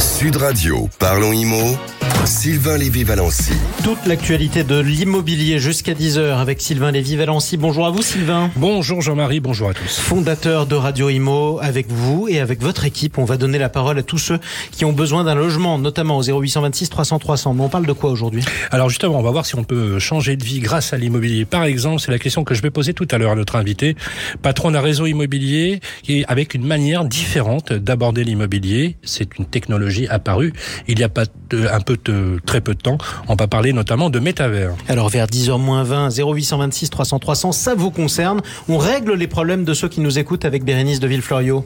[0.00, 1.76] Sud Radio, parlons IMO.
[2.26, 3.52] Sylvain Lévy-Valency.
[3.82, 7.56] Toute l'actualité de l'immobilier jusqu'à 10h avec Sylvain Lévy-Valency.
[7.56, 8.50] Bonjour à vous Sylvain.
[8.56, 9.98] Bonjour Jean-Marie, bonjour à tous.
[9.98, 13.98] Fondateur de Radio Imo, avec vous et avec votre équipe, on va donner la parole
[13.98, 14.38] à tous ceux
[14.70, 17.54] qui ont besoin d'un logement, notamment au 0826 300 300.
[17.54, 18.44] Mais on parle de quoi aujourd'hui?
[18.70, 21.44] Alors justement, on va voir si on peut changer de vie grâce à l'immobilier.
[21.44, 23.96] Par exemple, c'est la question que je vais poser tout à l'heure à notre invité,
[24.42, 28.96] patron d'un réseau immobilier, et avec une manière différente d'aborder l'immobilier.
[29.02, 30.52] C'est une technologie apparue
[30.86, 32.09] il y a pas un peu de
[32.46, 32.98] très peu de temps.
[33.28, 34.72] On va parler notamment de métavers.
[34.88, 38.40] Alors vers 10h moins 20, 0826 300 300, ça vous concerne.
[38.68, 41.64] On règle les problèmes de ceux qui nous écoutent avec Bérénice de Villefloriot.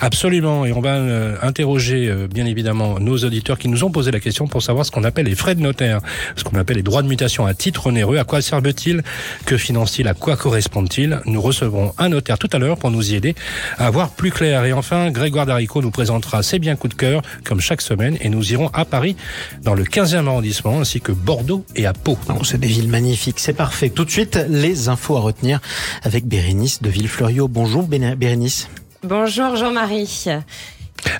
[0.00, 4.10] Absolument, et on va euh, interroger euh, bien évidemment nos auditeurs qui nous ont posé
[4.10, 6.00] la question pour savoir ce qu'on appelle les frais de notaire,
[6.36, 8.18] ce qu'on appelle les droits de mutation à titre onéreux.
[8.18, 9.02] À quoi servent-ils?
[9.46, 10.08] Que financent-ils?
[10.08, 11.20] À quoi correspondent-ils?
[11.26, 13.34] Nous recevrons un notaire tout à l'heure pour nous y aider
[13.78, 14.64] à voir plus clair.
[14.64, 18.28] Et enfin, Grégoire Darico nous présentera ses biens coup de cœur comme chaque semaine et
[18.28, 19.16] nous irons à Paris
[19.62, 22.18] dans le 15e arrondissement ainsi que Bordeaux et à Pau.
[22.28, 23.90] Oh, c'est des villes magnifiques, c'est parfait.
[23.90, 25.60] Tout de suite, les infos à retenir
[26.02, 27.48] avec Bérénice de Villefloriot.
[27.48, 28.68] Bonjour Bérénice.
[29.04, 30.26] Bonjour Jean-Marie.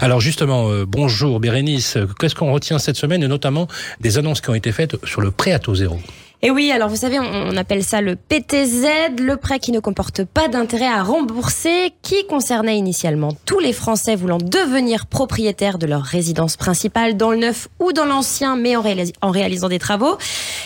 [0.01, 3.67] Alors justement, euh, bonjour Bérénice, qu'est-ce qu'on retient cette semaine et notamment
[4.01, 5.99] des annonces qui ont été faites sur le prêt à taux zéro?
[6.45, 10.25] Et oui, alors vous savez, on appelle ça le PTZ, le prêt qui ne comporte
[10.25, 16.03] pas d'intérêt à rembourser, qui concernait initialement tous les Français voulant devenir propriétaires de leur
[16.03, 18.83] résidence principale dans le neuf ou dans l'ancien, mais en,
[19.31, 20.19] réalisant des travaux.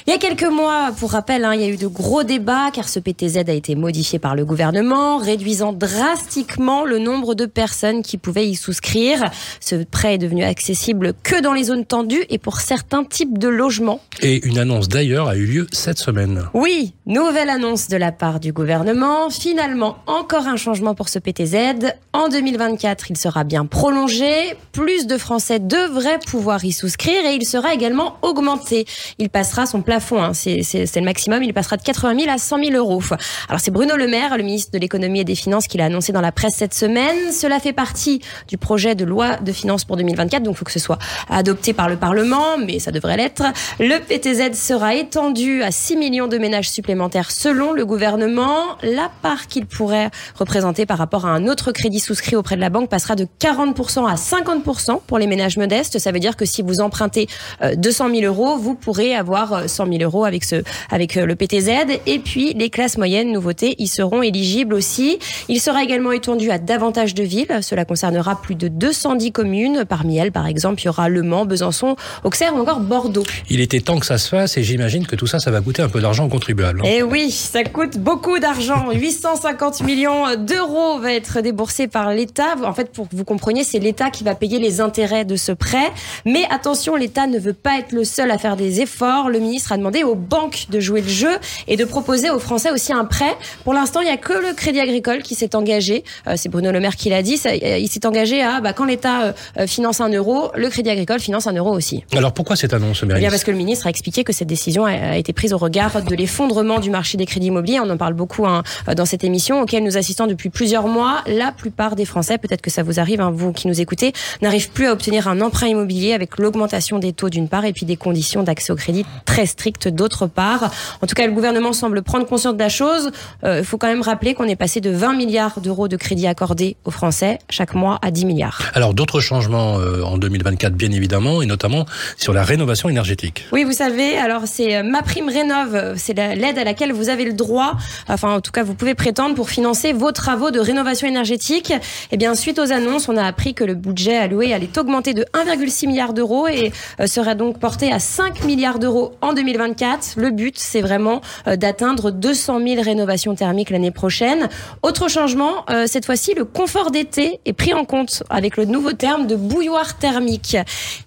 [0.07, 2.71] Il y a quelques mois, pour rappel, hein, il y a eu de gros débats
[2.73, 8.01] car ce PTZ a été modifié par le gouvernement, réduisant drastiquement le nombre de personnes
[8.01, 9.31] qui pouvaient y souscrire.
[9.61, 13.49] Ce prêt est devenu accessible que dans les zones tendues et pour certains types de
[13.49, 14.01] logements.
[14.23, 16.45] Et une annonce d'ailleurs a eu lieu cette semaine.
[16.55, 19.31] Oui, nouvelle annonce de la part du gouvernement.
[19.31, 21.93] Finalement, encore un changement pour ce PTZ.
[22.13, 24.57] En 2024, il sera bien prolongé.
[24.73, 28.87] Plus de Français devraient pouvoir y souscrire et il sera également augmenté.
[29.19, 30.33] Il passera son plafond, hein.
[30.35, 33.03] c'est le maximum, il passera de 80 000 à 100 000 euros.
[33.49, 36.13] Alors c'est Bruno Le Maire, le ministre de l'économie et des finances, qui l'a annoncé
[36.13, 37.33] dans la presse cette semaine.
[37.33, 40.73] Cela fait partie du projet de loi de finances pour 2024, donc il faut que
[40.73, 43.43] ce soit adopté par le Parlement, mais ça devrait l'être.
[43.79, 48.77] Le PTZ sera étendu à 6 millions de ménages supplémentaires selon le gouvernement.
[48.83, 52.71] La part qu'il pourrait représenter par rapport à un autre crédit souscrit auprès de la
[52.71, 55.99] banque passera de 40% à 50% pour les ménages modestes.
[55.99, 57.29] Ça veut dire que si vous empruntez
[57.77, 61.27] 200 euh, 000 euros, vous pourrez avoir 100 euh, 000 euros avec, ce, avec euh,
[61.27, 62.01] le PTZ.
[62.07, 65.19] Et puis, les classes moyennes, nouveautés, y seront éligibles aussi.
[65.49, 67.59] Il sera également étendu à davantage de villes.
[67.63, 69.85] Cela concernera plus de 210 communes.
[69.89, 73.25] Parmi elles, par exemple, il y aura Le Mans, Besançon, Auxerre ou encore Bordeaux.
[73.49, 75.83] Il était temps que ça se fasse et j'imagine que tout ça, ça va coûter
[75.83, 76.83] un peu d'argent aux contribuables.
[76.85, 78.91] Eh oui, ça coûte beaucoup d'argent.
[78.93, 82.55] 850 millions d'euros va être déboursé par l'État.
[82.65, 85.53] En fait, pour que vous compreniez, c'est l'État qui va payer les intérêts de ce
[85.53, 85.91] prêt.
[86.25, 89.29] Mais attention, l'État ne veut pas être le seul à faire des efforts.
[89.31, 92.71] Le ministre a demandé aux banques de jouer le jeu et de proposer aux Français
[92.71, 93.37] aussi un prêt.
[93.65, 96.05] Pour l'instant, il n'y a que le Crédit Agricole qui s'est engagé.
[96.27, 97.41] Euh, c'est Bruno Le Maire qui l'a dit.
[97.63, 101.47] il s'est engagé à, bah, quand l'État euh, finance un euro, le Crédit Agricole finance
[101.47, 102.05] un euro aussi.
[102.15, 104.85] Alors pourquoi cette annonce, eh bien Parce que le ministre a expliqué que cette décision
[104.85, 107.81] a été prise au regard de l'effondrement du marché des crédits immobiliers.
[107.81, 108.63] On en parle beaucoup hein,
[108.95, 111.23] dans cette émission, auquel nous assistons depuis plusieurs mois.
[111.27, 114.71] La plupart des Français, peut-être que ça vous arrive, hein, vous qui nous écoutez, n'arrivent
[114.71, 117.97] plus à obtenir un emprunt immobilier avec l'augmentation des taux d'une part et puis des
[117.97, 120.71] conditions d'accès au crédit très strictes d'autre part.
[121.03, 123.11] En tout cas, le gouvernement semble prendre conscience de la chose.
[123.43, 126.27] Il euh, faut quand même rappeler qu'on est passé de 20 milliards d'euros de crédits
[126.27, 128.63] accordés aux Français chaque mois à 10 milliards.
[128.75, 133.47] Alors d'autres changements euh, en 2024, bien évidemment, et notamment sur la rénovation énergétique.
[133.53, 137.25] Oui, vous savez, alors c'est euh, ma prime rénove, c'est l'aide à laquelle vous avez
[137.25, 141.09] le droit, enfin en tout cas vous pouvez prétendre pour financer vos travaux de rénovation
[141.09, 141.73] énergétique.
[142.13, 145.25] Et bien suite aux annonces, on a appris que le budget alloué allait augmenter de
[145.33, 150.17] 1,6 milliard d'euros et euh, serait donc porté à 5 milliards d'euros en 2024.
[150.19, 154.51] Le but, c'est vraiment euh, d'atteindre 200 000 rénovations thermiques l'année prochaine.
[154.83, 158.93] Autre changement, euh, cette fois-ci, le confort d'été est pris en compte avec le nouveau
[158.93, 160.59] terme de bouilloire thermique.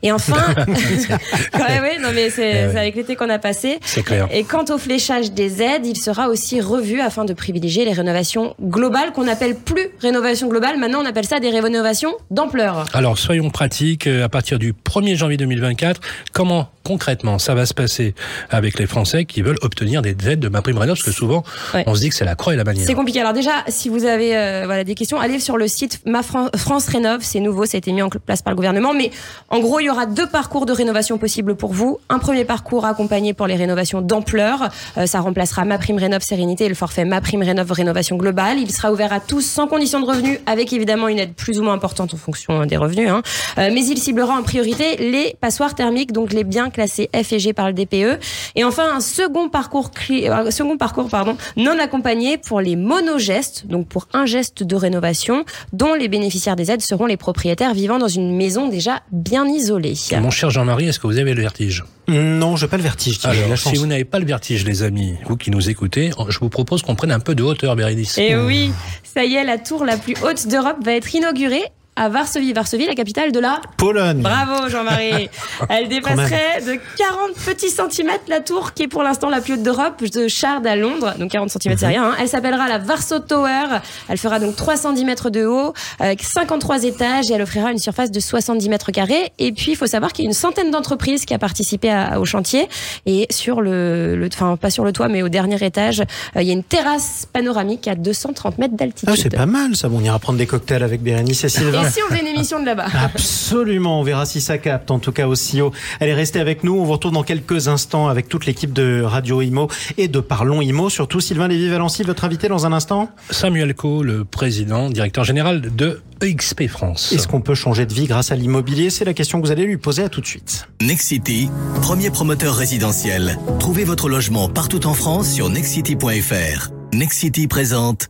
[0.01, 0.41] Et enfin,
[1.53, 3.79] ouais, non mais c'est eh avec l'été qu'on a passé.
[3.99, 4.27] C'est clair.
[4.31, 8.55] Et quant au fléchage des aides, il sera aussi revu afin de privilégier les rénovations
[8.61, 10.77] globales qu'on n'appelle plus rénovation globale.
[10.77, 12.85] Maintenant, on appelle ça des rénovations d'ampleur.
[12.93, 14.07] Alors, soyons pratiques.
[14.07, 16.01] Euh, à partir du 1er janvier 2024,
[16.33, 18.15] comment concrètement ça va se passer
[18.49, 21.43] avec les Français qui veulent obtenir des aides de ma prime rénov, parce que souvent,
[21.73, 21.83] Ouais.
[21.87, 22.85] on se dit que c'est la croix et la bannière.
[22.87, 23.19] C'est compliqué.
[23.21, 26.49] Alors déjà, si vous avez euh, voilà des questions, allez sur le site Ma Fran-
[26.55, 27.19] France Rénov.
[27.21, 28.93] C'est nouveau, ça a été mis en place par le gouvernement.
[28.93, 29.11] Mais
[29.49, 31.99] en gros, il y aura deux parcours de rénovation possibles pour vous.
[32.09, 34.69] Un premier parcours accompagné pour les rénovations d'ampleur.
[34.97, 38.57] Euh, ça remplacera Ma Prime Rénov Sérénité et le forfait Ma Prime Rénov Rénovation Globale.
[38.59, 41.63] Il sera ouvert à tous sans condition de revenu, avec évidemment une aide plus ou
[41.63, 43.09] moins importante en fonction euh, des revenus.
[43.09, 43.21] hein.
[43.57, 47.39] Euh, mais il ciblera en priorité les passoires thermiques, donc les biens classés F et
[47.39, 48.19] G par le DPE.
[48.55, 52.75] Et enfin, un second parcours, cli- euh, un second parcours pardon, non accompagné pour les
[52.75, 57.73] monogestes, donc pour un geste de rénovation, dont les bénéficiaires des aides seront les propriétaires
[57.73, 59.93] vivant dans une maison déjà bien isolée.
[60.19, 61.83] Mon cher Jean-Marie, est-ce que vous avez le vertige?
[62.07, 63.19] Non, je pas le vertige.
[63.23, 63.73] Alors, chance.
[63.73, 66.81] si vous n'avez pas le vertige, les amis, vous qui nous écoutez, je vous propose
[66.81, 68.17] qu'on prenne un peu de hauteur, Bérénice.
[68.17, 68.71] Et oui,
[69.03, 71.63] ça y est, la tour la plus haute d'Europe va être inaugurée
[71.99, 72.53] à Varsovie.
[72.53, 74.21] Varsovie, la capitale de la Pologne.
[74.21, 75.29] Bravo Jean-Marie.
[75.69, 79.63] Elle dépasserait de 40 petits centimètres la tour qui est pour l'instant la plus haute
[79.63, 81.13] d'Europe, de Shard à Londres.
[81.19, 82.11] Donc 40 centimètres c'est rien.
[82.11, 82.15] hein.
[82.19, 83.79] Elle s'appellera la Varso Tower.
[84.07, 88.11] Elle fera donc 310 mètres de haut, avec 53 étages et elle offrira une surface
[88.11, 89.31] de 70 mètres carrés.
[89.39, 92.19] Et puis il faut savoir qu'il y a une centaine d'entreprises qui a participé à-
[92.19, 92.67] au chantier.
[93.05, 96.47] Et sur le, le- enfin pas sur le toit, mais au dernier étage, euh, il
[96.47, 99.09] y a une terrasse panoramique à 230 mètres d'altitude.
[99.11, 99.89] Ah, c'est pas mal ça.
[99.89, 101.88] Bon, on ira prendre des cocktails avec Bérénice et Sylvain.
[101.91, 105.11] Si on faisait une émission de là-bas Absolument, on verra si ça capte, en tout
[105.11, 105.71] cas aussi haut.
[105.99, 109.41] Allez, restez avec nous, on vous retrouve dans quelques instants avec toute l'équipe de Radio
[109.41, 113.09] Imo et de Parlons Imo, surtout Sylvain Lévy-Valency, votre invité dans un instant.
[113.29, 117.11] Samuel Co, le président, directeur général de EXP France.
[117.11, 118.89] Est-ce qu'on peut changer de vie grâce à l'immobilier?
[118.89, 120.67] C'est la question que vous allez lui poser à tout de suite.
[120.81, 121.49] Nexity,
[121.81, 123.37] premier promoteur résidentiel.
[123.59, 126.69] Trouvez votre logement partout en France sur nexity.fr.
[126.93, 128.09] Nexity présente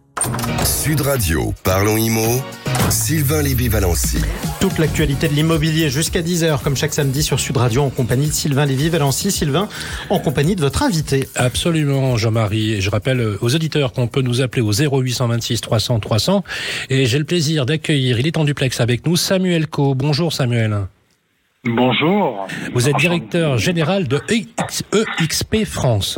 [0.65, 2.41] Sud Radio, Parlons Imo,
[2.91, 4.18] Sylvain Lévy-Valency.
[4.59, 8.33] Toute l'actualité de l'immobilier jusqu'à 10h, comme chaque samedi sur Sud Radio, en compagnie de
[8.33, 9.31] Sylvain Lévy-Valency.
[9.31, 9.69] Sylvain,
[10.09, 11.27] en compagnie de votre invité.
[11.36, 12.74] Absolument, Jean-Marie.
[12.74, 16.44] Et je rappelle aux auditeurs qu'on peut nous appeler au 0826 300 300.
[16.89, 19.94] Et j'ai le plaisir d'accueillir, il est en duplex avec nous, Samuel Co.
[19.94, 20.88] Bonjour Samuel.
[21.65, 22.47] Bonjour.
[22.74, 26.18] Vous êtes directeur général de EX EXP France.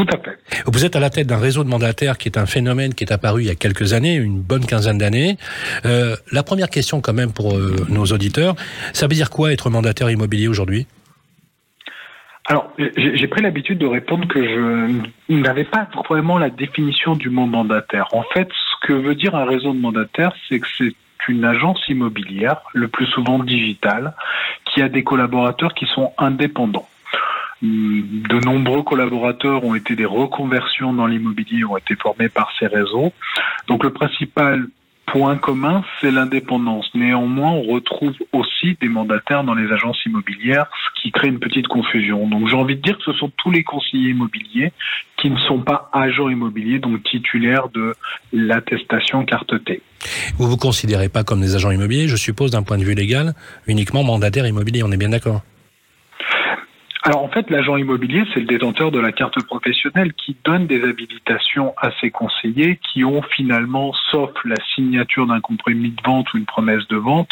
[0.00, 0.38] Tout à fait.
[0.66, 3.12] Vous êtes à la tête d'un réseau de mandataires qui est un phénomène qui est
[3.12, 5.36] apparu il y a quelques années, une bonne quinzaine d'années.
[5.84, 8.54] Euh, la première question quand même pour euh, nos auditeurs,
[8.94, 10.86] ça veut dire quoi être mandataire immobilier aujourd'hui?
[12.46, 17.28] Alors, j'ai j'ai pris l'habitude de répondre que je n'avais pas vraiment la définition du
[17.28, 18.08] mot mandataire.
[18.12, 20.94] En fait, ce que veut dire un réseau de mandataires, c'est que c'est
[21.28, 24.14] une agence immobilière, le plus souvent digitale,
[24.64, 26.88] qui a des collaborateurs qui sont indépendants.
[27.62, 33.12] De nombreux collaborateurs ont été des reconversions dans l'immobilier, ont été formés par ces réseaux.
[33.68, 34.66] Donc le principal
[35.06, 36.88] point commun, c'est l'indépendance.
[36.94, 40.66] Néanmoins, on retrouve aussi des mandataires dans les agences immobilières,
[40.96, 42.28] ce qui crée une petite confusion.
[42.28, 44.72] Donc j'ai envie de dire que ce sont tous les conseillers immobiliers
[45.16, 47.94] qui ne sont pas agents immobiliers, donc titulaires de
[48.32, 49.82] l'attestation carte T.
[50.38, 53.34] Vous vous considérez pas comme des agents immobiliers, je suppose d'un point de vue légal,
[53.66, 55.42] uniquement mandataire immobilier, on est bien d'accord?
[57.02, 60.82] Alors en fait, l'agent immobilier, c'est le détenteur de la carte professionnelle qui donne des
[60.82, 66.36] habilitations à ses conseillers qui ont finalement, sauf la signature d'un compromis de vente ou
[66.36, 67.30] une promesse de vente,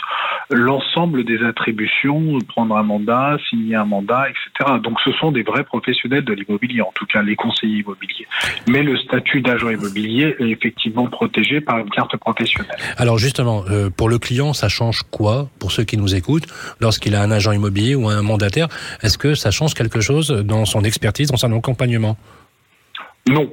[0.51, 4.79] l'ensemble des attributions, prendre un mandat, signer un mandat, etc.
[4.83, 8.27] Donc ce sont des vrais professionnels de l'immobilier, en tout cas les conseillers immobiliers.
[8.69, 12.77] Mais le statut d'agent immobilier est effectivement protégé par une carte professionnelle.
[12.97, 16.47] Alors justement, euh, pour le client, ça change quoi pour ceux qui nous écoutent?
[16.81, 18.69] Lorsqu'il a un agent immobilier ou un mandataire
[19.03, 22.17] Est-ce que ça quelque chose dans son expertise, dans son accompagnement?
[23.29, 23.51] Non.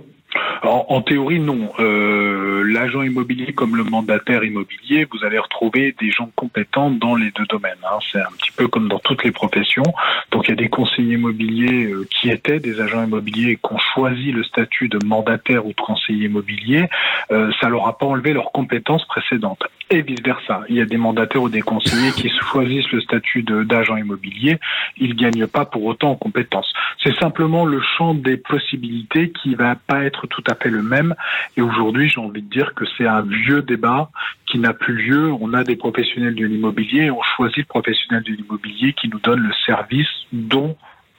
[0.63, 1.71] En, théorie, non.
[1.79, 7.31] Euh, L'agent immobilier comme le mandataire immobilier, vous allez retrouver des gens compétents dans les
[7.31, 7.77] deux domaines.
[7.83, 7.99] hein.
[8.11, 9.83] C'est un petit peu comme dans toutes les professions.
[10.31, 13.73] Donc il y a des conseillers immobiliers euh, qui étaient des agents immobiliers et qui
[13.73, 16.85] ont choisi le statut de mandataire ou de conseiller immobilier.
[17.31, 19.63] Euh, ça leur a pas enlevé leurs compétences précédentes.
[19.91, 20.63] Et vice-versa.
[20.67, 24.57] Il y a des mandataires ou des conseillers qui choisissent le statut d'agent immobilier.
[24.97, 26.73] Ils gagnent pas pour autant en compétences.
[27.03, 31.15] C'est simplement le champ des possibilités qui va pas être tout à fait le même.
[31.57, 34.09] Et aujourd'hui, j'ai envie de dire que c'est un vieux débat
[34.45, 35.31] qui n'a plus lieu.
[35.39, 39.39] On a des professionnels de l'immobilier on choisit le professionnel de l'immobilier qui nous donne
[39.39, 40.75] le service dont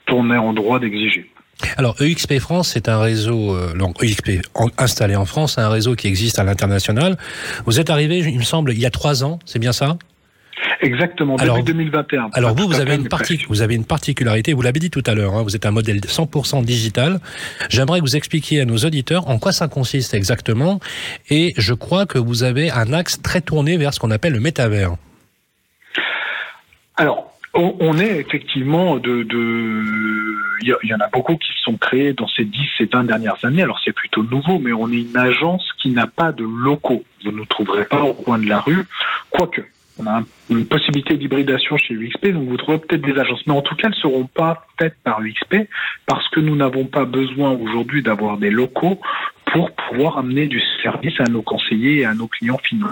[0.09, 1.29] on est en droit d'exiger.
[1.77, 4.41] Alors EXP France, c'est un réseau, euh, EXP
[4.77, 7.17] installé en France, un réseau qui existe à l'international.
[7.65, 9.97] Vous êtes arrivé, il me semble, il y a trois ans, c'est bien ça?
[10.81, 12.29] Exactement, Alors, début 2021.
[12.33, 14.53] Alors vous, vous avez une partie, vous avez une particularité.
[14.53, 15.35] Vous l'avez dit tout à l'heure.
[15.35, 17.19] hein, vous êtes un modèle 100% digital.
[17.69, 20.79] J'aimerais que vous expliquiez à nos auditeurs en quoi ça consiste exactement.
[21.29, 24.39] Et je crois que vous avez un axe très tourné vers ce qu'on appelle le
[24.39, 24.95] métavers.
[26.95, 29.25] Alors, on, est effectivement de,
[30.61, 33.43] il y, en a beaucoup qui se sont créés dans ces 10 et 20 dernières
[33.43, 33.63] années.
[33.63, 37.03] Alors c'est plutôt nouveau, mais on est une agence qui n'a pas de locaux.
[37.23, 38.85] Vous ne nous trouverez pas au coin de la rue,
[39.31, 39.63] quoique
[39.99, 43.45] on a une possibilité d'hybridation chez UXP, donc vous trouverez peut-être des agences.
[43.47, 45.67] Mais en tout cas, elles ne seront pas faites par UXP
[46.05, 48.99] parce que nous n'avons pas besoin aujourd'hui d'avoir des locaux
[49.53, 52.87] pour pouvoir amener du service à nos conseillers et à nos clients finaux.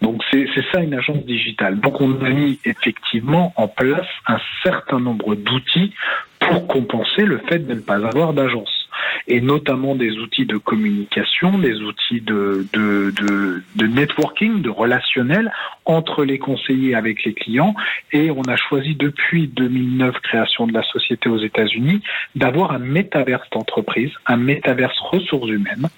[0.00, 1.78] Donc c'est ça une agence digitale.
[1.78, 5.92] Donc on a mis effectivement en place un certain nombre d'outils
[6.38, 8.79] pour compenser le fait de ne pas avoir d'agence
[9.26, 15.52] et notamment des outils de communication, des outils de, de, de, de networking, de relationnel
[15.84, 17.74] entre les conseillers avec les clients.
[18.12, 22.02] Et on a choisi depuis 2009, création de la société aux États-Unis,
[22.34, 25.88] d'avoir un métaverse d'entreprise, un métaverse ressources humaines.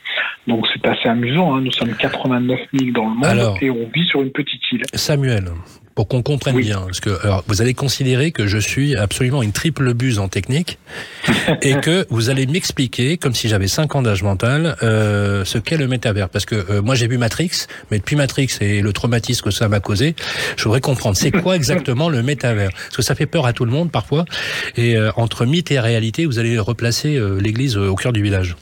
[0.47, 1.61] Donc c'est assez amusant, hein.
[1.61, 4.83] nous sommes 89 000 dans le monde et on vit sur une petite île.
[4.95, 5.45] Samuel,
[5.94, 6.80] pour qu'on comprenne bien.
[6.80, 10.78] Parce que alors, vous allez considérer que je suis absolument une triple buse en technique
[11.62, 15.76] et que vous allez m'expliquer, comme si j'avais 5 ans d'âge mental, euh, ce qu'est
[15.76, 16.28] le métavers.
[16.28, 19.68] Parce que euh, moi j'ai vu Matrix, mais depuis Matrix et le traumatisme que ça
[19.68, 20.14] m'a causé,
[20.56, 22.70] je voudrais comprendre c'est quoi exactement le métavers?
[22.70, 24.25] Parce que ça fait peur à tout le monde parfois.
[24.76, 28.56] Et euh, entre mythe et réalité, vous allez replacer l'église au cœur du village.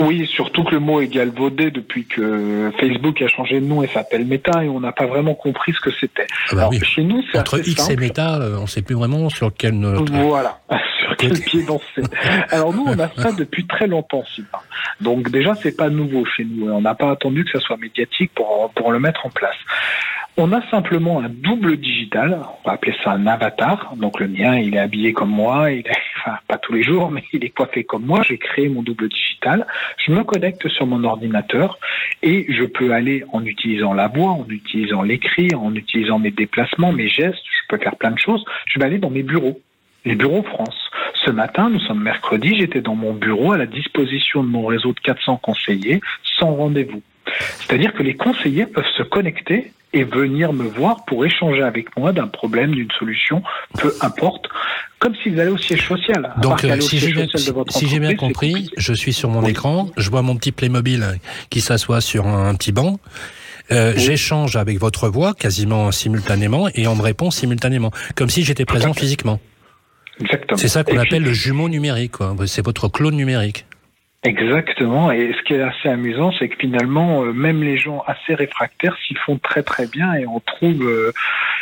[0.00, 3.88] Oui, surtout que le mot est galvaudé depuis que Facebook a changé de nom et
[3.88, 6.26] s'appelle Meta et on n'a pas vraiment compris ce que c'était.
[6.50, 9.28] Ah bah chez nous, c'est Entre X et Meta, euh, on ne sait plus vraiment
[9.28, 9.74] sur quel...
[9.74, 10.60] Voilà,
[11.00, 12.02] sur quel pied danser.
[12.50, 14.58] Alors nous, on a ça depuis très longtemps, Sylvain.
[15.00, 16.70] Donc déjà, c'est pas nouveau chez nous.
[16.70, 19.56] On n'a pas attendu que ça soit médiatique pour, pour le mettre en place.
[20.40, 23.96] On a simplement un double digital, on va appeler ça un avatar.
[23.96, 25.90] Donc le mien, il est habillé comme moi, il est,
[26.20, 28.22] enfin pas tous les jours, mais il est coiffé comme moi.
[28.22, 29.66] J'ai créé mon double digital.
[29.96, 31.80] Je me connecte sur mon ordinateur
[32.22, 36.92] et je peux aller en utilisant la voix, en utilisant l'écrit, en utilisant mes déplacements,
[36.92, 37.42] mes gestes.
[37.44, 38.44] Je peux faire plein de choses.
[38.66, 39.60] Je vais aller dans mes bureaux
[40.04, 40.88] les bureaux France.
[41.26, 44.92] Ce matin, nous sommes mercredi, j'étais dans mon bureau à la disposition de mon réseau
[44.92, 46.00] de 400 conseillers
[46.38, 47.02] sans rendez-vous.
[47.60, 52.12] C'est-à-dire que les conseillers peuvent se connecter et venir me voir pour échanger avec moi
[52.12, 53.42] d'un problème, d'une solution,
[53.78, 54.46] peu importe,
[54.98, 56.34] comme s'ils allaient au siège social.
[56.42, 57.12] Donc, euh, si j'ai
[57.98, 61.04] bien, compris, je suis sur mon écran, je vois mon petit Playmobil
[61.48, 63.00] qui s'assoit sur un, petit banc.
[63.70, 68.64] Euh, J'échange avec votre voix quasiment simultanément et on me répond simultanément, comme si j'étais
[68.64, 69.40] présent physiquement.
[70.20, 70.58] Exactement.
[70.58, 72.14] C'est ça qu'on appelle le jumeau numérique.
[72.46, 73.66] C'est votre clone numérique.
[74.24, 75.12] Exactement.
[75.12, 78.96] Et ce qui est assez amusant, c'est que finalement, euh, même les gens assez réfractaires
[79.06, 81.12] s'y font très très bien et on trouve euh,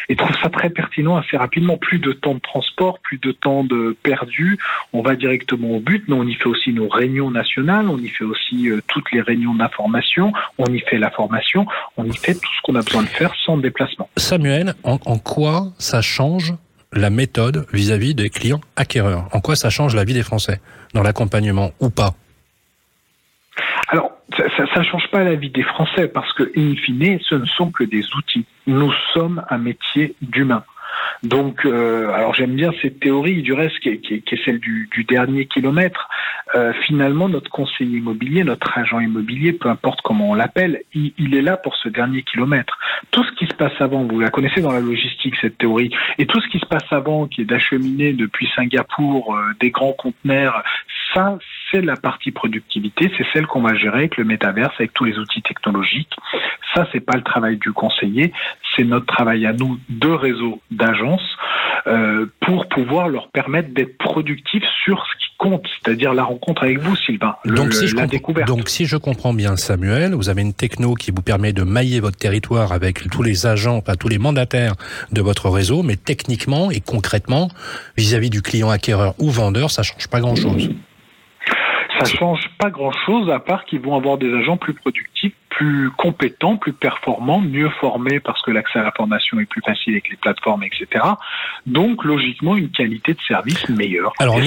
[0.09, 1.77] et trouve ça très pertinent assez rapidement.
[1.77, 4.59] Plus de temps de transport, plus de temps de perdu.
[4.95, 8.09] On va directement au but, mais on y fait aussi nos réunions nationales, on y
[8.09, 11.67] fait aussi euh, toutes les réunions d'information, on y fait la formation,
[11.99, 14.09] on y fait tout ce qu'on a besoin de faire sans déplacement.
[14.17, 16.55] Samuel, en, quoi ça change
[16.93, 19.29] la méthode vis-à-vis -vis des clients acquéreurs?
[19.33, 20.59] En quoi ça change la vie des Français?
[20.95, 22.15] Dans l'accompagnement ou pas?
[23.89, 27.47] Alors, ça ne change pas la vie des Français parce que, in fine, ce ne
[27.47, 28.45] sont que des outils.
[28.67, 30.65] Nous sommes un métier d'humain.
[31.23, 36.09] Donc, euh, alors j'aime bien cette théorie du reste qui est, celle du, dernier kilomètre.
[36.55, 41.43] Euh, finalement, notre conseiller immobilier, notre agent immobilier, peu importe comment on l'appelle, il, est
[41.43, 42.79] là pour ce dernier kilomètre.
[43.11, 46.27] Tout ce qui se passe avant, vous la connaissez dans la logistique cette théorie, et
[46.27, 50.63] tout ce qui se passe avant, qui est d'acheminer depuis Singapour euh, des grands conteneurs,
[51.15, 51.39] ça,
[51.71, 55.19] c'est la partie productivité, c'est celle qu'on va gérer avec le métaverse, avec tous les
[55.19, 56.15] outils technologiques.
[56.75, 58.33] Ça, c'est pas le travail du conseiller,
[58.77, 61.37] c'est notre travail à nous de réseau d'agences
[61.87, 66.79] euh, pour pouvoir leur permettre d'être productifs sur ce qui compte, c'est-à-dire la rencontre avec
[66.79, 68.49] vous, Sylvain, donc, si la découverte.
[68.49, 72.01] Donc, si je comprends bien, Samuel, vous avez une techno qui vous permet de mailler
[72.01, 74.75] votre territoire avec tous les agents, pas tous les mandataires
[75.13, 77.49] de votre réseau, mais techniquement et concrètement,
[77.97, 80.71] vis-à-vis du client acquéreur ou vendeur, ça change pas grand-chose.
[81.99, 86.59] Ça change pas grand-chose à part qu'ils vont avoir des agents plus productifs plus compétents,
[86.59, 90.17] plus performants, mieux formés parce que l'accès à la formation est plus facile avec les
[90.17, 91.03] plateformes, etc.
[91.65, 94.13] Donc logiquement une qualité de service meilleure.
[94.19, 94.39] Alors,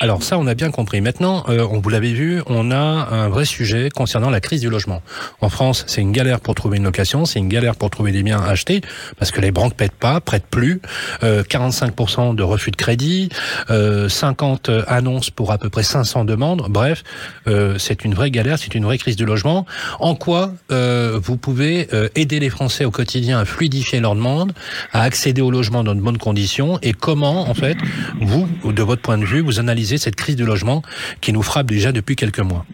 [0.00, 1.00] alors ça on a bien compris.
[1.00, 4.70] Maintenant, euh, on vous l'avez vu, on a un vrai sujet concernant la crise du
[4.70, 5.02] logement.
[5.40, 8.22] En France, c'est une galère pour trouver une location, c'est une galère pour trouver des
[8.22, 8.80] biens à acheter
[9.18, 10.80] parce que les banques pètent pas, prêtent plus,
[11.24, 13.28] euh, 45% de refus de crédit,
[13.70, 16.66] euh, 50 annonces pour à peu près 500 demandes.
[16.68, 17.02] Bref,
[17.46, 19.66] euh, c'est une vraie galère, c'est une vraie crise du logement.
[19.98, 24.52] En quoi euh, vous pouvez euh, aider les Français au quotidien à fluidifier leurs demandes,
[24.92, 27.76] à accéder au logement dans de bonnes conditions, et comment, en fait,
[28.20, 30.82] vous, de votre point de vue, vous analysez cette crise du logement
[31.20, 32.64] qui nous frappe déjà depuis quelques mois?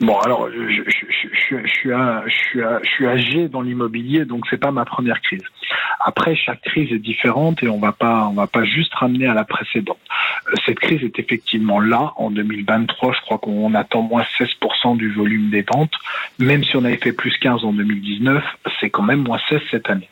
[0.00, 1.28] Bon, alors, je, je, je,
[1.62, 5.20] je, suis, un- je, suis, je suis âgé dans l'immobilier, donc c'est pas ma première
[5.20, 5.42] crise.
[6.02, 9.34] Après, chaque crise est différente et on va pas, on va pas juste ramener à
[9.34, 9.98] la précédente.
[10.48, 13.12] Euh, Cette crise est effectivement là en 2023.
[13.12, 15.92] Je crois qu'on attend moins 16% du volume des ventes.
[16.38, 18.42] Même si on avait fait plus 15 en 2019,
[18.80, 20.08] c'est quand même moins 16 cette année.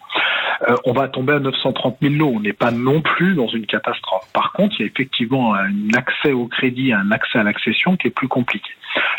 [0.66, 2.32] Euh, on va tomber à 930 000 lots.
[2.36, 4.28] On n'est pas non plus dans une catastrophe.
[4.32, 8.08] Par contre, il y a effectivement un accès au crédit, un accès à l'accession qui
[8.08, 8.70] est plus compliqué.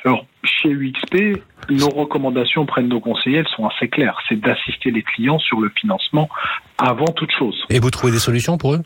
[0.06, 4.20] Alors, chez UXP, nos recommandations auprès de nos conseillers, elles sont assez claires.
[4.28, 6.30] C'est d'assister les clients sur le financement
[6.78, 7.66] avant toute chose.
[7.70, 8.82] Et vous trouvez des solutions pour eux?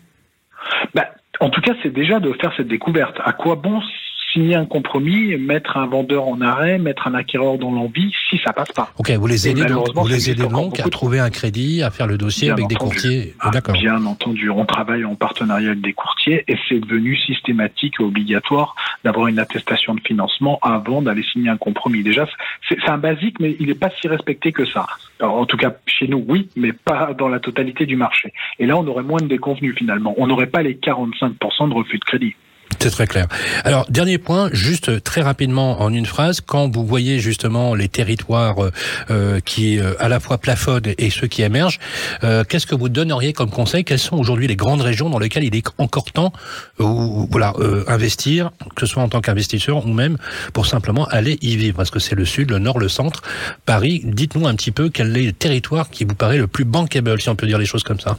[0.94, 1.06] Ben,
[1.40, 3.20] en tout cas, c'est déjà de faire cette découverte.
[3.24, 3.82] À quoi bon
[4.34, 8.52] signer un compromis, mettre un vendeur en arrêt, mettre un acquéreur dans l'envie, si ça
[8.52, 11.82] passe pas Ok, vous les aidez donc, vous les aidez donc à trouver un crédit,
[11.82, 12.92] à faire le dossier Bien avec des entendu.
[12.92, 13.34] courtiers.
[13.40, 13.74] Ah, D'accord.
[13.76, 18.76] Bien entendu, on travaille en partenariat avec des courtiers et c'est devenu systématique et obligatoire
[19.04, 22.04] d'avoir une attestation de financement avant d'aller signer un compromis.
[22.04, 22.28] Déjà,
[22.68, 24.86] c'est c'est un basique, mais il n'est pas si respecté que ça.
[25.20, 28.34] Alors, en tout cas, chez nous, oui, mais pas dans la totalité du marché.
[28.60, 30.14] Et là, on aurait moins de déconvenus finalement.
[30.18, 32.36] On n'aurait pas les 45% de refus de crédit.
[32.84, 33.28] C'est très clair.
[33.64, 38.62] Alors, dernier point, juste très rapidement en une phrase, quand vous voyez justement les territoires
[38.62, 38.72] euh,
[39.10, 41.80] euh, qui euh, à la fois plafonnent et ceux qui émergent,
[42.26, 43.86] euh, qu'est-ce que vous donneriez comme conseil?
[43.86, 46.34] Quelles sont aujourd'hui les grandes régions dans lesquelles il est encore temps
[46.82, 50.18] euh, ou voilà euh, investir, que ce soit en tant qu'investisseur ou même
[50.52, 51.78] pour simplement aller y vivre?
[51.78, 53.22] Parce que c'est le sud, le nord, le centre,
[53.66, 54.02] Paris.
[54.04, 57.30] Dites-nous un petit peu quel est le territoire qui vous paraît le plus bankable, si
[57.30, 58.18] on peut dire les choses comme ça.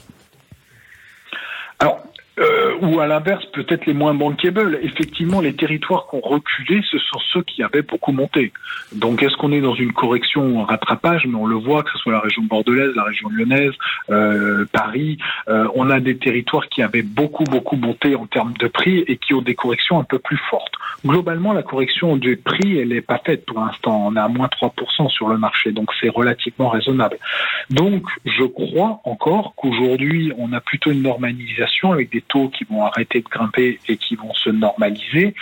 [1.81, 1.99] Alors,
[2.39, 4.79] euh, ou à l'inverse, peut-être les moins bankable.
[4.83, 8.53] Effectivement, les territoires qui ont reculé, ce sont ceux qui avaient beaucoup monté.
[8.93, 11.27] Donc, est-ce qu'on est dans une correction un rattrapage?
[11.27, 13.73] Mais on le voit, que ce soit la région bordelaise, la région lyonnaise,
[14.11, 15.19] euh, Paris.
[15.49, 19.17] euh, on a des territoires qui avaient beaucoup, beaucoup monté en termes de prix et
[19.17, 20.75] qui ont des corrections un peu plus fortes.
[21.05, 24.07] Globalement, la correction du prix, elle n'est pas faite pour l'instant.
[24.07, 27.19] On est à moins 3% sur le marché, donc c'est relativement raisonnable.
[27.71, 32.85] Donc, je crois encore qu'aujourd'hui, on a plutôt une normalisation avec des taux qui vont
[32.85, 35.35] arrêter de grimper et qui vont se normaliser.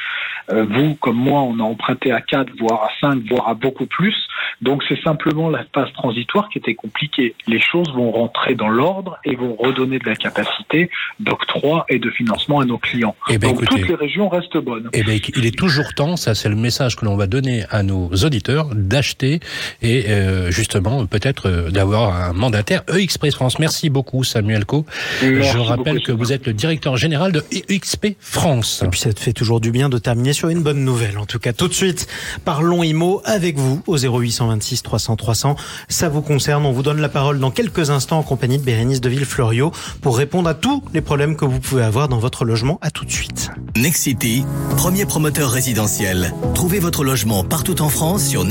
[0.50, 3.86] Euh, vous, comme moi, on a emprunté à 4, voire à 5, voire à beaucoup
[3.86, 4.16] plus.
[4.60, 7.34] Donc, c'est simplement la phase transitoire qui était compliquée.
[7.46, 12.10] Les choses vont rentrer dans l'ordre et vont redonner de la capacité d'octroi et de
[12.10, 13.14] financement à nos clients.
[13.28, 13.80] Eh ben, Donc, écoutez.
[13.80, 14.90] toutes les régions restent bonnes.
[14.92, 17.82] Eh bien, il est toujours temps, ça c'est le message que l'on va donner à
[17.82, 19.40] nos auditeurs, d'acheter
[19.80, 23.58] et euh, justement peut-être euh, d'avoir un mandataire E-Express France.
[23.58, 24.84] Merci beaucoup Samuel Co.
[25.22, 28.82] Merci Je rappelle beaucoup, que vous êtes le directeur général de EXP France.
[28.84, 31.18] Et puis ça te fait toujours du bien de terminer sur une bonne nouvelle.
[31.18, 32.06] En tout cas, tout de suite,
[32.44, 35.56] parlons IMO avec vous au 0826 300 300.
[35.88, 36.64] Ça vous concerne.
[36.66, 40.16] On vous donne la parole dans quelques instants en compagnie de Bérénice de Villefloriot pour
[40.16, 42.78] répondre à tous les problèmes que vous pouvez avoir dans votre logement.
[42.82, 43.50] À tout de suite.
[43.76, 44.44] Nexity,
[44.76, 46.32] premier promoteur résidentiel.
[46.54, 48.44] Trouvez votre logement partout en France sur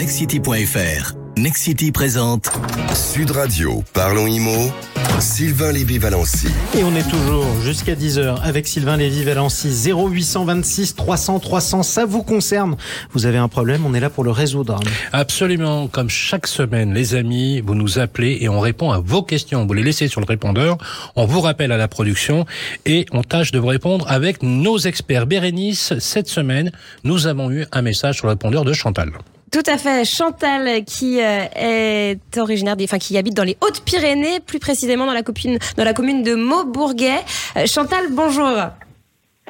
[1.38, 1.42] nexity.fr.
[1.42, 2.50] Nexity présente
[2.94, 4.72] Sud Radio, parlons IMO,
[5.20, 6.48] Sylvain Lévy-Valency.
[6.78, 11.84] Et on est toujours jusqu'à 10h avec Sylvain Lévy-Valency 0826 300 300.
[11.84, 12.76] Ça vous concerne.
[13.12, 14.80] Vous avez un problème, on est là pour le résoudre.
[15.12, 19.66] Absolument, comme chaque semaine, les amis, vous nous appelez et on répond à vos questions.
[19.66, 20.78] Vous les laissez sur le répondeur,
[21.16, 22.46] on vous rappelle à la production
[22.86, 25.28] et on tâche de vous répondre avec nos experts.
[25.28, 26.72] Bérénice, cette semaine,
[27.04, 29.12] nous avons eu un message sur le répondeur de Chantal.
[29.52, 30.06] Tout à fait.
[30.06, 35.14] Chantal, qui euh, est originaire des, enfin, qui habite dans les Hautes-Pyrénées, plus précisément dans
[35.14, 37.20] la commune, dans la commune de Maubourguet.
[37.58, 38.50] Euh, Chantal, bonjour.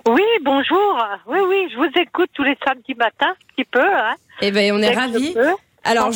[0.07, 1.05] Oui, bonjour.
[1.27, 3.79] Oui, oui, je vous écoute tous les samedis matins, un petit peu.
[3.79, 5.35] Hein, Eh ben, on est ravis.
[5.83, 6.11] Alors,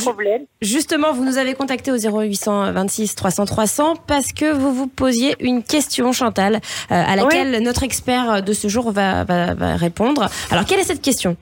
[0.62, 5.63] justement, vous nous avez contacté au 0826 300 300 parce que vous vous posiez une
[5.63, 10.28] question, Chantal, euh, à laquelle notre expert de ce jour va, va, va répondre.
[10.52, 11.36] Alors, quelle est cette question?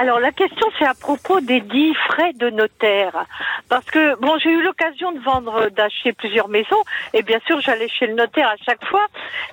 [0.00, 3.26] Alors, la question, c'est à propos des dix frais de notaire.
[3.68, 6.82] Parce que, bon, j'ai eu l'occasion de vendre, d'acheter plusieurs maisons.
[7.12, 9.06] Et bien sûr, j'allais chez le notaire à chaque fois.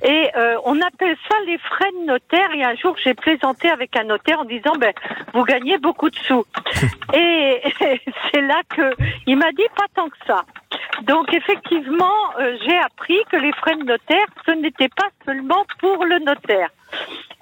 [0.04, 2.50] Et euh, on appelle ça les frais de notaire.
[2.56, 4.94] Et un jour, j'ai plaisanté avec un notaire en disant, ben,
[5.34, 6.46] vous gagnez beaucoup de sous.
[7.14, 7.62] et
[8.32, 10.46] c'est là que il m'a dit pas tant que ça.
[11.04, 16.06] Donc effectivement, euh, j'ai appris que les frais de notaire, ce n'était pas seulement pour
[16.06, 16.70] le notaire.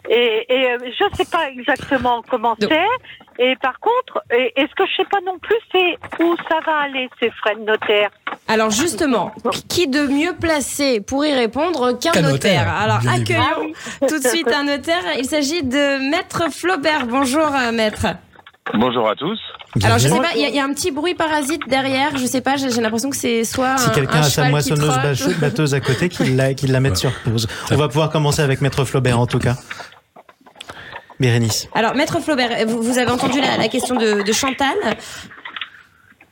[0.10, 2.70] Et, et euh, je ne sais pas exactement comment c'est.
[3.40, 6.60] Et par contre, et, et ce que je sais pas non plus, c'est où ça
[6.66, 8.10] va aller ces frais de notaire?
[8.48, 9.34] Alors justement,
[9.68, 13.74] qui de mieux placé pour y répondre qu'un notaire, notaire, Alors bien accueillons
[14.08, 15.04] tout de suite un notaire.
[15.18, 17.08] Il s'agit de Maître Flaubert.
[17.08, 18.06] Bonjour euh, Maître.
[18.74, 19.40] Bonjour à tous.
[19.84, 22.16] Alors je sais pas, il y, a- il y a un petit bruit parasite derrière.
[22.18, 25.38] Je sais pas, j'ai l'impression que c'est soit Si un, quelqu'un un a sa moissonneuse
[25.40, 27.48] batteuse à côté, qu'il la, mette sur pause.
[27.72, 29.56] On va pouvoir commencer avec Maître Flaubert en tout cas.
[31.20, 31.70] Bérénice.
[31.74, 34.76] Alors, Maître Flaubert, vous, vous avez entendu la, la question de, de Chantal?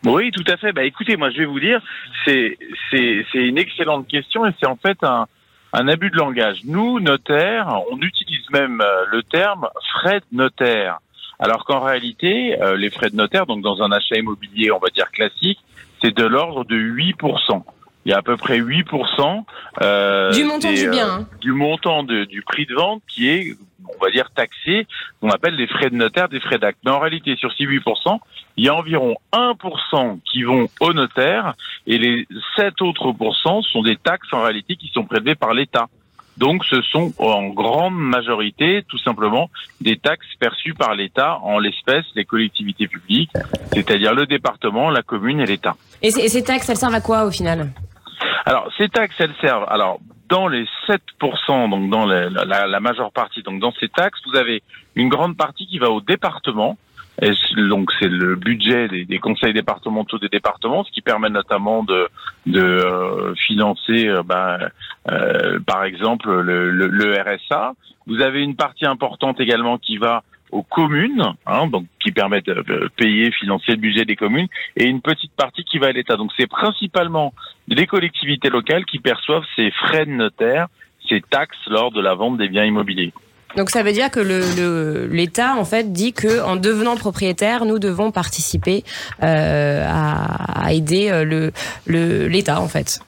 [0.05, 0.73] Oui, tout à fait.
[0.73, 1.81] Bah, écoutez, moi, je vais vous dire,
[2.25, 2.57] c'est
[2.91, 5.27] c'est c'est une excellente question et c'est en fait un
[5.71, 6.59] un abus de langage.
[6.65, 10.99] Nous, notaires, on utilise même euh, le terme frais de notaire,
[11.39, 14.89] alors qu'en réalité, euh, les frais de notaire, donc dans un achat immobilier, on va
[14.89, 15.59] dire classique,
[16.01, 17.63] c'est de l'ordre de 8%.
[18.05, 19.45] Il y a à peu près 8%
[19.81, 21.27] euh, Du montant des, du bien, euh, hein.
[21.39, 23.55] du montant de- du prix de vente qui est,
[23.87, 24.87] on va dire, taxé,
[25.21, 26.79] qu'on appelle des frais de notaire, des frais d'acte.
[26.83, 28.19] Mais en réalité, sur ces 8%,
[28.57, 31.53] il y a environ 1% qui vont au notaire
[31.87, 35.87] et les 7 autres pourcents sont des taxes en réalité qui sont prélevées par l'État.
[36.37, 39.49] Donc ce sont en grande majorité tout simplement
[39.81, 43.31] des taxes perçues par l'État, en l'espèce les collectivités publiques,
[43.73, 45.75] c'est-à-dire le département, la commune et l'État.
[46.01, 47.71] Et, ces- et ces taxes, elles servent à quoi au final?
[48.45, 49.65] Alors, ces taxes, elles servent.
[49.69, 54.19] Alors, dans les 7%, donc dans la, la- la majeure partie, donc dans ces taxes,
[54.25, 54.63] vous avez
[54.95, 56.77] une grande partie qui va au département.
[57.21, 62.09] Donc, c'est le budget des, conseils départementaux des départements, ce qui permet notamment de,
[62.55, 64.57] euh, financer, euh, ben,
[65.09, 67.73] euh, par exemple, le, RSA.
[68.07, 72.89] Vous avez une partie importante également qui va aux communes, hein, donc qui permet de
[72.95, 76.15] payer, financer le budget des communes, et une petite partie qui va à l'État.
[76.15, 77.33] Donc c'est principalement
[77.67, 80.67] les collectivités locales qui perçoivent ces frais de notaire,
[81.09, 83.13] ces taxes lors de la vente des biens immobiliers.
[83.55, 87.65] Donc ça veut dire que le- le- l'État en fait dit que en devenant propriétaire,
[87.65, 88.83] nous devons participer
[89.21, 91.51] euh, à, à aider euh, le
[91.85, 92.99] le- l'État en fait.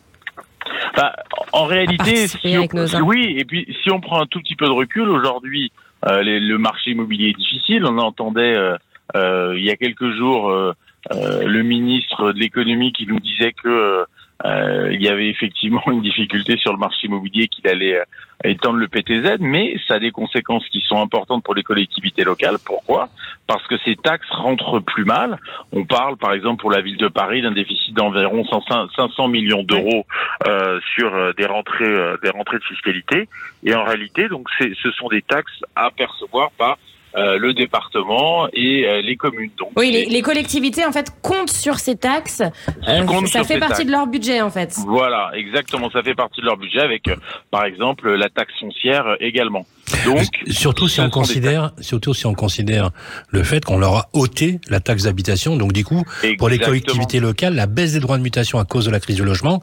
[0.96, 1.16] Bah,
[1.52, 2.68] en réalité, si on-
[3.02, 5.72] oui, et puis si on prend un tout petit peu de recul, aujourd'hui,
[6.08, 7.84] euh, le marché immobilier est difficile.
[7.86, 8.78] On entendait euh,
[9.16, 10.74] euh, il y a quelques jours euh,
[11.12, 14.06] euh, le ministre de l'économie qui nous disait que
[14.44, 18.04] euh, il y avait effectivement une difficulté sur le marché immobilier qu'il allait euh,
[18.44, 22.58] étendre le PTZ, mais ça a des conséquences qui sont importantes pour les collectivités locales.
[22.64, 23.10] Pourquoi?
[23.48, 25.40] Parce que ces taxes rentrent plus mal.
[25.72, 29.64] On parle, par exemple, pour la ville de Paris, d'un déficit d'environ 100 500 millions
[29.64, 30.06] d'euros
[30.48, 33.30] euh, sur euh, des rentrées, euh, des rentrées de fiscalité.
[33.64, 36.78] Et en réalité, donc, ce sont des taxes à percevoir par
[37.16, 39.52] euh, le département et euh, les communes.
[39.58, 42.42] Donc, Oui, les, les collectivités en fait comptent sur ces taxes.
[42.88, 43.86] Euh, ça fait partie taxes.
[43.86, 44.76] de leur budget en fait.
[44.86, 45.90] Voilà, exactement.
[45.92, 47.16] Ça fait partie de leur budget avec, euh,
[47.52, 49.66] par exemple, la taxe foncière euh, également.
[50.06, 52.90] Donc, surtout si on considère, surtout si on considère
[53.30, 55.56] le fait qu'on leur a ôté la taxe d'habitation.
[55.58, 56.04] Donc du coup,
[56.38, 59.16] pour les collectivités locales, la baisse des droits de mutation à cause de la crise
[59.18, 59.62] du logement,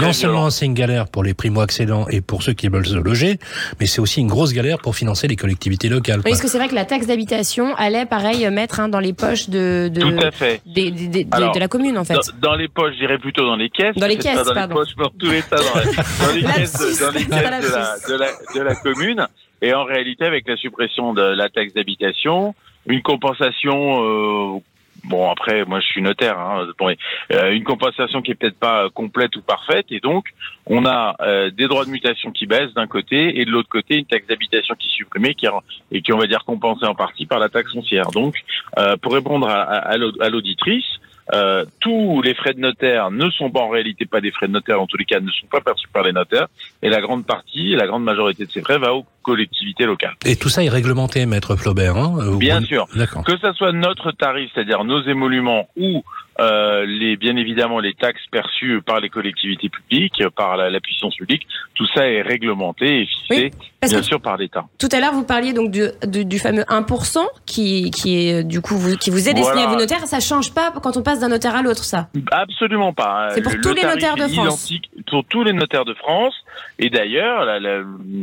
[0.00, 3.38] non seulement c'est une galère pour les primo-accédants et pour ceux qui veulent se loger,
[3.80, 6.18] mais c'est aussi une grosse galère pour financer les collectivités locales.
[6.24, 9.12] Oui, parce que c'est vrai que la taxe d'habitation allait pareil mettre hein, dans les
[9.12, 10.60] poches de de, Tout à fait.
[10.66, 12.14] des- des- des- des- Alors, de la commune en fait.
[12.14, 13.96] Dans, dans les poches, je dirais plutôt dans les caisses.
[13.96, 14.74] Dans les pas caisses, dans pardon.
[14.74, 18.08] les poches, dans tous les caisses, dans les caisses de la, Lapsus.
[18.08, 19.26] de, la, de la commune.
[19.62, 22.54] Et en réalité, avec la suppression de la taxe d'habitation,
[22.86, 24.04] une compensation.
[24.04, 24.60] euh,
[25.04, 26.38] Bon après, moi je suis notaire.
[26.38, 26.94] Hein, bon,
[27.32, 30.26] euh, une compensation qui est peut-être pas complète ou parfaite, et donc
[30.66, 33.96] on a euh, des droits de mutation qui baissent d'un côté, et de l'autre côté
[33.96, 35.46] une taxe d'habitation qui est supprimée, qui,
[35.90, 38.12] et qui on va dire compensée en partie par la taxe foncière.
[38.12, 38.36] Donc,
[38.78, 40.86] euh, pour répondre à, à, à l'auditrice,
[41.32, 44.52] euh, tous les frais de notaire ne sont pas en réalité pas des frais de
[44.52, 46.48] notaire, en tous les cas ne sont pas perçus par les notaires,
[46.82, 50.14] et la grande partie, la grande majorité de ces frais va aux collectivités locales.
[50.24, 51.96] Et tout ça est réglementé, maître Flaubert.
[51.96, 52.88] Hein euh, Bien sûr.
[52.96, 53.22] D'accord.
[53.24, 56.02] Que ça soit notre tarif, c'est-à-dire nos émoluments, ou
[56.40, 61.14] euh, les, bien évidemment les taxes perçues par les collectivités publiques, par la, la puissance
[61.14, 63.50] publique, tout ça est réglementé et fixé, Oui,
[63.88, 64.64] bien que sûr, par l'État.
[64.78, 68.60] tout à l'heure vous parliez donc du, du, du fameux 1% qui qui est du
[68.60, 69.68] coup vous, qui vous est destiné Voilà.
[69.68, 70.06] à vos notaires.
[70.06, 72.08] Ça change pas quand on passe d'un notaire à l'autre ça.
[72.30, 73.30] Absolument pas.
[73.30, 74.72] C'est pour Le- tous le les notaires de France.
[75.08, 76.34] Pour tous les notaires de France.
[76.78, 77.82] Et d'ailleurs, la, la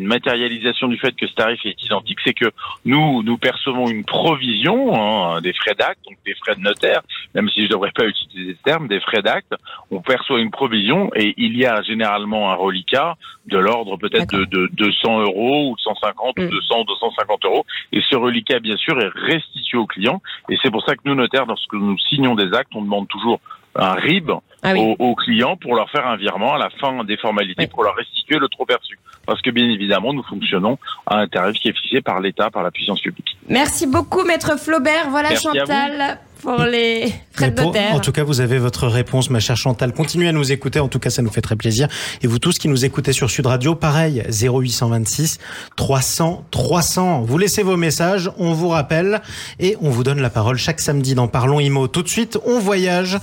[0.10, 2.52] matérialisation du fait que ce tarif est identique, c'est que
[2.86, 7.02] nous, nous percevons une provision hein, des frais d'acte, donc des frais de notaire,
[7.36, 9.54] même si je ne devrais pas utiliser ce terme, des frais d'acte.
[9.92, 13.16] On perçoit une provision et il y a généralement un reliquat
[13.48, 16.44] de l'ordre peut-être de, de 200 euros ou de 150 Mm.
[16.44, 17.66] ou 200 ou 250 euros.
[17.92, 20.22] Et ce reliquat, bien sûr, est restitué au client.
[20.50, 23.40] Et c'est pour ça que nous, notaires, lorsque nous signons des actes, on demande toujours
[23.76, 24.32] un RIB
[24.64, 24.96] Ah oui.
[25.00, 27.68] aux, aux clients pour leur faire un virement à la fin des formalités Oui.
[27.68, 28.98] pour leur restituer le trop perçu.
[29.26, 32.64] Parce que bien évidemment, nous fonctionnons à un tarif qui est fixé par l'État, par
[32.64, 33.38] la puissance publique.
[33.48, 35.10] Merci beaucoup maître Flaubert.
[35.12, 36.20] Voilà Merci Chantal.
[36.42, 37.94] Pour les frais de notaire.
[37.94, 39.94] en tout cas, vous avez votre réponse, ma chère Chantal.
[39.94, 40.80] Continuez à nous écouter.
[40.80, 41.88] En tout cas, ça nous fait très plaisir.
[42.22, 45.40] Et vous tous qui nous écoutez sur Sud Radio, pareil, 0826
[45.76, 47.22] 300 300.
[47.22, 49.22] Vous laissez vos messages, on vous rappelle
[49.60, 51.88] et on vous donne la parole chaque samedi dans Parlons Imo.
[51.88, 53.18] Tout de suite, on voyage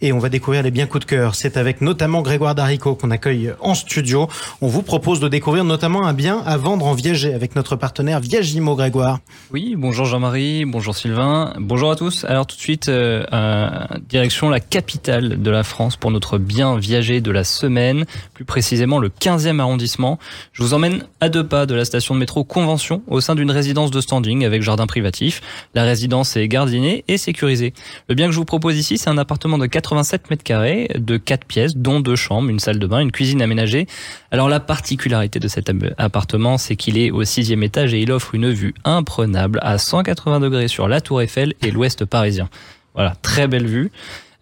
[0.00, 1.34] et on va découvrir les biens coups de cœur.
[1.34, 4.28] C'est avec notamment Grégoire Darico qu'on accueille en studio.
[4.60, 8.20] On vous propose de découvrir notamment un bien à vendre en viager avec notre partenaire
[8.20, 9.20] Viagimo, Grégoire.
[9.52, 12.24] Oui, bonjour Jean-Marie, bonjour Sylvain, bonjour à tous.
[12.24, 13.24] Alors tout de suite, euh,
[14.08, 19.00] direction la capitale de la France pour notre bien viager de la semaine, plus précisément
[19.00, 20.20] le 15e arrondissement.
[20.52, 23.50] Je vous emmène à deux pas de la station de métro Convention au sein d'une
[23.50, 25.42] résidence de standing avec jardin privatif.
[25.74, 27.74] La résidence est gardinée et sécurisée.
[28.08, 31.16] Le bien que je vous propose ici, c'est un appartement de 87 mètres carrés, de
[31.16, 33.88] 4 pièces, dont deux chambres, une salle de bain, une cuisine aménagée.
[34.30, 38.36] Alors la particularité de cet appartement, c'est qu'il est au sixième étage et il offre
[38.36, 42.48] une vue imprenable à 180 degrés sur la Tour Eiffel et l'Ouest parisien.
[42.94, 43.90] Voilà, très belle vue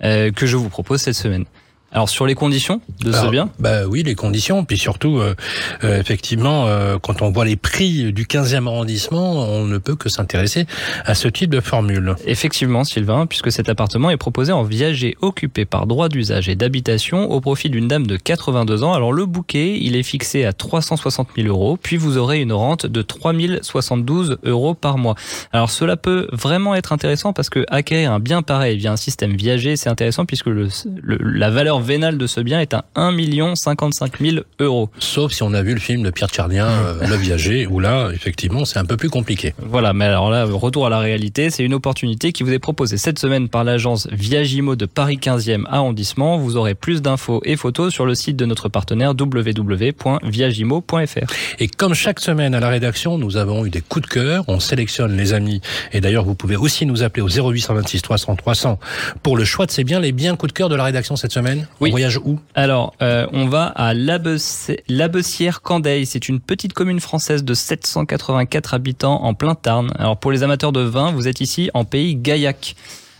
[0.02, 1.44] euh, que je vous propose cette semaine.
[1.92, 5.34] Alors sur les conditions de ce bien, Bah oui, les conditions, puis surtout, euh,
[5.82, 10.08] euh, effectivement, euh, quand on voit les prix du 15e arrondissement, on ne peut que
[10.08, 10.66] s'intéresser
[11.04, 12.14] à ce type de formule.
[12.26, 17.28] Effectivement, Sylvain, puisque cet appartement est proposé en viager occupé par droit d'usage et d'habitation
[17.30, 18.92] au profit d'une dame de 82 ans.
[18.94, 22.86] Alors le bouquet, il est fixé à 360 000 euros, puis vous aurez une rente
[22.86, 25.16] de 3 072 euros par mois.
[25.52, 29.34] Alors cela peut vraiment être intéressant parce que acquérir un bien pareil via un système
[29.34, 30.68] viager, c'est intéressant puisque le,
[31.02, 34.90] le- la valeur vénale de ce bien est à 1 55 000 euros.
[34.98, 38.10] Sauf si on a vu le film de Pierre Tchardien, euh, Le Viager, où là,
[38.12, 39.54] effectivement, c'est un peu plus compliqué.
[39.58, 42.98] Voilà, mais alors là, retour à la réalité, c'est une opportunité qui vous est proposée
[42.98, 46.38] cette semaine par l'agence Viagimo de Paris 15e arrondissement.
[46.38, 51.32] Vous aurez plus d'infos et photos sur le site de notre partenaire www.viagimo.fr.
[51.58, 54.60] Et comme chaque semaine à la rédaction, nous avons eu des coups de cœur, on
[54.60, 55.60] sélectionne les amis.
[55.92, 58.78] Et d'ailleurs, vous pouvez aussi nous appeler au 0826 300 300
[59.22, 61.32] pour le choix de ces biens, les biens coups de cœur de la rédaction cette
[61.32, 61.66] semaine.
[61.80, 61.90] Oui.
[61.90, 62.40] On voyage où?
[62.54, 66.04] Alors, euh, on va à Labessière-Candeil.
[66.06, 69.92] C'est une petite commune française de 784 habitants en plein Tarn.
[69.98, 72.74] Alors, pour les amateurs de vin, vous êtes ici en pays Gaillac.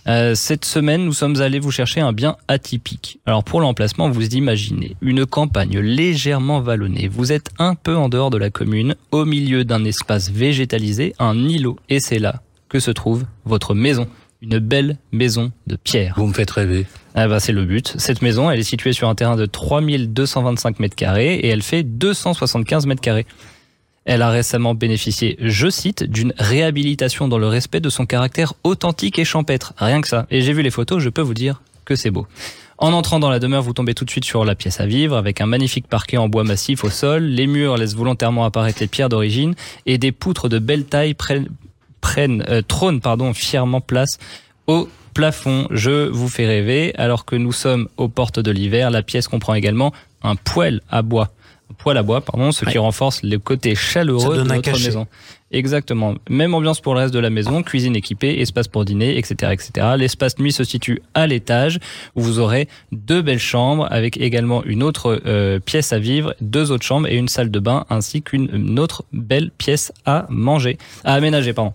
[0.06, 3.20] Euh, cette semaine, nous sommes allés vous chercher un bien atypique.
[3.26, 7.08] Alors pour l'emplacement, vous imaginez une campagne légèrement vallonnée.
[7.08, 11.36] Vous êtes un peu en dehors de la commune, au milieu d'un espace végétalisé, un
[11.36, 14.06] îlot, et c'est là que se trouve votre maison.
[14.42, 16.14] Une belle maison de pierre.
[16.16, 16.86] Vous me faites rêver.
[17.14, 17.94] Ah bah c'est le but.
[17.98, 21.82] Cette maison, elle est située sur un terrain de 3225 mètres carrés et elle fait
[21.82, 23.26] 275 mètres carrés.
[24.06, 29.18] Elle a récemment bénéficié, je cite, d'une réhabilitation dans le respect de son caractère authentique
[29.18, 29.74] et champêtre.
[29.76, 30.26] Rien que ça.
[30.30, 32.26] Et j'ai vu les photos, je peux vous dire que c'est beau.
[32.78, 35.14] En entrant dans la demeure, vous tombez tout de suite sur la pièce à vivre
[35.14, 37.24] avec un magnifique parquet en bois massif au sol.
[37.24, 41.48] Les murs laissent volontairement apparaître les pierres d'origine et des poutres de belle taille prennent,
[42.00, 44.18] prennent euh, trônent pardon, fièrement place
[44.66, 45.66] au plafond.
[45.70, 46.94] Je vous fais rêver.
[46.96, 51.02] Alors que nous sommes aux portes de l'hiver, la pièce comprend également un poêle à
[51.02, 51.30] bois.
[51.70, 54.86] Un poêle à bois, pardon, ce qui renforce le côté chaleureux de notre cachet.
[54.86, 55.06] maison.
[55.52, 56.14] Exactement.
[56.28, 59.88] Même ambiance pour le reste de la maison, cuisine équipée, espace pour dîner, etc., etc.
[59.98, 61.80] L'espace nuit se situe à l'étage
[62.14, 66.70] où vous aurez deux belles chambres avec également une autre euh, pièce à vivre, deux
[66.70, 70.78] autres chambres et une salle de bain ainsi qu'une une autre belle pièce à manger,
[71.04, 71.72] à aménager, pardon.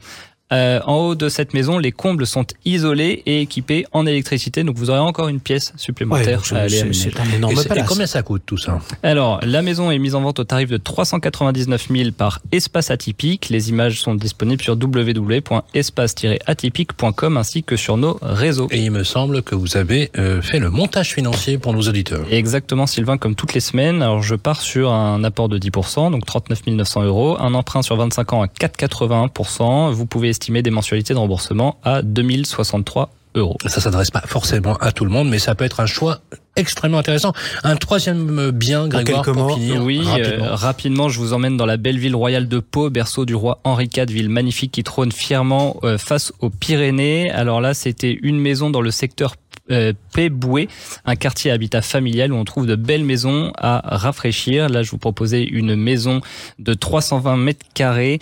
[0.53, 4.77] Euh, en haut de cette maison, les combles sont isolés et équipés en électricité, donc
[4.77, 7.11] vous aurez encore une pièce supplémentaire à aller c'est aménager.
[7.11, 10.21] c'est un énorme et combien ça coûte tout ça Alors, la maison est mise en
[10.21, 13.49] vente au tarif de 399 000 par Espace Atypique.
[13.49, 18.67] Les images sont disponibles sur www.espace-atypique.com ainsi que sur nos réseaux.
[18.69, 22.23] Et il me semble que vous avez euh, fait le montage financier pour nos auditeurs.
[22.29, 24.03] Exactement, Sylvain, comme toutes les semaines.
[24.03, 27.35] Alors, je pars sur un apport de 10%, donc 39 900 euros.
[27.39, 29.91] Un emprunt sur 25 ans à 4,81%.
[29.91, 33.57] Vous pouvez estimer des mensualités de remboursement à 2063 euros.
[33.65, 36.19] Ça s'adresse pas forcément à tout le monde, mais ça peut être un choix
[36.55, 37.33] extrêmement intéressant.
[37.63, 39.55] Un troisième euh, bien, Grégoire, quelques pour mots.
[39.55, 39.81] finir.
[39.83, 41.09] Oui, euh, rapidement.
[41.09, 44.07] je vous emmène dans la belle ville royale de Pau, berceau du roi Henri IV,
[44.07, 47.29] ville magnifique qui trône fièrement euh, face aux Pyrénées.
[47.31, 49.35] Alors là, c'était une maison dans le secteur
[49.67, 50.69] Péboué,
[51.05, 54.69] un quartier habitat familial où on trouve de belles maisons à rafraîchir.
[54.69, 56.21] Là, je vous proposais une maison
[56.59, 58.19] de 320 mètres carrés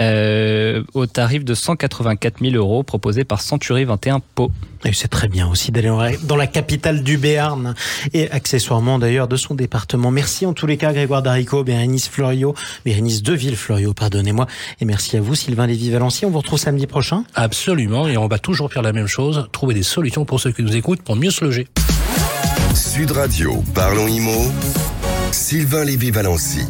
[0.00, 4.50] euh, au tarif de 184 000 euros proposée par Century 21 Pau.
[4.84, 5.90] Et c'est très bien aussi d'aller
[6.22, 7.74] dans la capitale du Béarn
[8.12, 10.10] et accessoirement d'ailleurs de son département.
[10.10, 12.54] Merci en tous les cas Grégoire Darico, Bérénice Florio,
[12.84, 14.46] Bérénice Deville Florio, pardonnez-moi.
[14.80, 16.24] Et merci à vous Sylvain Lévy-Valency.
[16.24, 17.24] On vous retrouve samedi prochain.
[17.34, 20.62] Absolument, et on va toujours faire la même chose, trouver des solutions pour ceux qui
[20.62, 21.66] nous écoutent pour mieux se loger.
[22.74, 24.52] Sud Radio, parlons IMO,
[25.32, 26.64] Sylvain Lévy-Valency.